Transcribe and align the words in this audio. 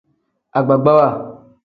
Agbagbawa. 0.57 1.07